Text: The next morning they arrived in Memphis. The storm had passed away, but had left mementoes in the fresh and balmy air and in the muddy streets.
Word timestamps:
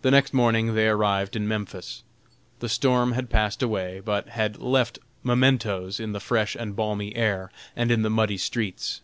The 0.00 0.10
next 0.10 0.34
morning 0.34 0.74
they 0.74 0.88
arrived 0.88 1.36
in 1.36 1.46
Memphis. 1.46 2.02
The 2.58 2.68
storm 2.68 3.12
had 3.12 3.30
passed 3.30 3.62
away, 3.62 4.00
but 4.00 4.30
had 4.30 4.56
left 4.58 4.98
mementoes 5.22 6.00
in 6.00 6.10
the 6.10 6.18
fresh 6.18 6.56
and 6.56 6.74
balmy 6.74 7.14
air 7.14 7.48
and 7.76 7.92
in 7.92 8.02
the 8.02 8.10
muddy 8.10 8.36
streets. 8.36 9.00